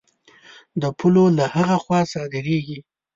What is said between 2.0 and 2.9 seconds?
صادرېږي.